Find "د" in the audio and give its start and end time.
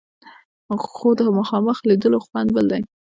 1.19-1.21